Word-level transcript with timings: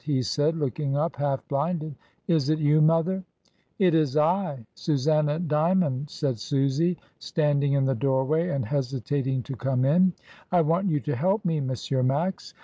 he 0.03 0.23
said, 0.23 0.57
looking 0.57 0.97
up 0.97 1.15
half 1.17 1.47
blinded: 1.47 1.93
"Is 2.27 2.49
it 2.49 2.57
you, 2.57 2.81
mother?" 2.81 3.23
"It 3.77 3.93
is 3.93 4.17
I, 4.17 4.65
Susanna 4.73 5.37
Dymond," 5.37 6.09
said 6.09 6.39
Susy, 6.39 6.97
standing 7.19 7.73
in 7.73 7.85
the 7.85 7.93
doorway 7.93 8.49
and 8.49 8.65
hesitating 8.65 9.43
to 9.43 9.55
come 9.55 9.85
in; 9.85 10.13
"I 10.51 10.61
want 10.61 10.89
you 10.89 10.99
to 11.01 11.15
help 11.15 11.45
me, 11.45 11.57
M. 11.57 11.71
Max. 12.07 12.55